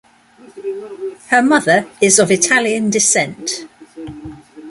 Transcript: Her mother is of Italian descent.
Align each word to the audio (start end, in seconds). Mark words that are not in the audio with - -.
Her 1.27 1.43
mother 1.43 1.87
is 2.01 2.17
of 2.17 2.31
Italian 2.31 2.89
descent. 2.89 3.67